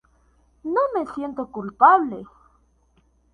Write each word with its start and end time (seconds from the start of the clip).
No 0.63 0.81
me 0.95 1.05
siento 1.05 1.45
culpable. 1.51 2.25